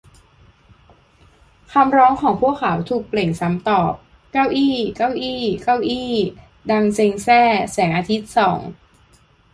[1.73, 3.93] คำร้องของพวกเขาถูกเปล่งซ้ำตอบ
[4.31, 6.11] "เก้าอี้" "เก้าอี้" "เก้าอี้"
[6.71, 7.41] ดังเซ็งแซ่
[7.73, 8.59] แสงอาทิตย์ส่อง